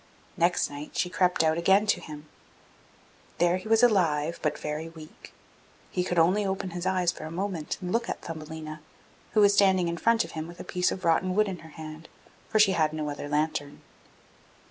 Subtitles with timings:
[0.35, 2.27] Next night she crept out again to him.
[3.37, 5.31] There he was alive, but very weak;
[5.91, 8.81] he could only open his eyes for a moment and look at Thumbelina,
[9.33, 11.69] who was standing in front of him with a piece of rotten wood in her
[11.69, 12.09] hand,
[12.49, 13.81] for she had no other lantern.